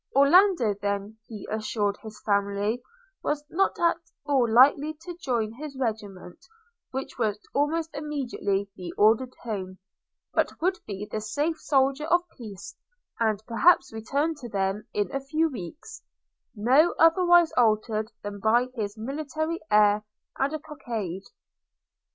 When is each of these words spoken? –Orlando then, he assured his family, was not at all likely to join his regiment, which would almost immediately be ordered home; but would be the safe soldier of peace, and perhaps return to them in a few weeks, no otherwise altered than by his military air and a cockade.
–Orlando 0.15 0.73
then, 0.81 1.17
he 1.27 1.47
assured 1.51 1.95
his 2.01 2.19
family, 2.25 2.81
was 3.21 3.43
not 3.51 3.79
at 3.79 3.97
all 4.25 4.51
likely 4.51 4.95
to 4.99 5.15
join 5.15 5.53
his 5.53 5.77
regiment, 5.79 6.43
which 6.89 7.19
would 7.19 7.37
almost 7.53 7.91
immediately 7.93 8.67
be 8.75 8.91
ordered 8.97 9.35
home; 9.43 9.77
but 10.33 10.59
would 10.59 10.79
be 10.87 11.07
the 11.11 11.21
safe 11.21 11.59
soldier 11.59 12.05
of 12.05 12.27
peace, 12.35 12.75
and 13.19 13.43
perhaps 13.45 13.93
return 13.93 14.33
to 14.41 14.49
them 14.49 14.87
in 14.91 15.15
a 15.15 15.21
few 15.23 15.51
weeks, 15.51 16.01
no 16.55 16.95
otherwise 16.97 17.51
altered 17.55 18.11
than 18.23 18.39
by 18.39 18.69
his 18.73 18.97
military 18.97 19.59
air 19.69 20.03
and 20.39 20.51
a 20.51 20.57
cockade. 20.57 21.25